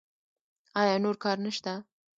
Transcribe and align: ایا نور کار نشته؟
ایا 0.79 0.95
نور 1.03 1.15
کار 1.23 1.37
نشته؟ 1.45 1.73